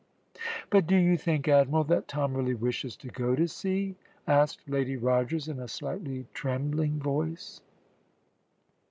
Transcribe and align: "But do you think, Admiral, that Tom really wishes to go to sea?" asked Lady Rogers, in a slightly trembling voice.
"But 0.71 0.87
do 0.87 0.95
you 0.95 1.15
think, 1.15 1.47
Admiral, 1.47 1.83
that 1.83 2.07
Tom 2.07 2.33
really 2.33 2.55
wishes 2.55 2.97
to 2.97 3.07
go 3.09 3.35
to 3.35 3.47
sea?" 3.47 3.93
asked 4.25 4.67
Lady 4.67 4.97
Rogers, 4.97 5.47
in 5.47 5.59
a 5.59 5.67
slightly 5.67 6.25
trembling 6.33 6.99
voice. 6.99 7.61